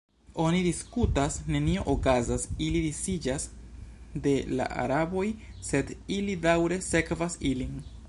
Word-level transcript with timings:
Oni 0.43 0.59
diskutas, 0.67 1.35
nenio 1.55 1.83
okazas, 1.93 2.47
ili 2.69 2.81
disiĝas 2.87 3.47
de 4.27 4.35
la 4.61 4.71
araboj, 4.87 5.29
sed 5.71 5.97
ili 6.21 6.41
daŭre 6.49 6.85
sekvas 6.93 7.43
ilin. 7.53 7.83